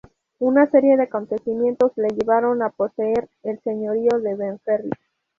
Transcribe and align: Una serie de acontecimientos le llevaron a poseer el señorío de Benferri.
Una 0.39 0.65
serie 0.71 0.97
de 0.97 1.03
acontecimientos 1.03 1.91
le 1.95 2.07
llevaron 2.07 2.63
a 2.63 2.71
poseer 2.71 3.29
el 3.43 3.61
señorío 3.61 4.09
de 4.19 4.33
Benferri. 4.33 4.89